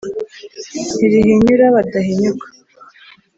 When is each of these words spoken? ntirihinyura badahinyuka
ntirihinyura 0.95 1.65
badahinyuka 1.75 2.47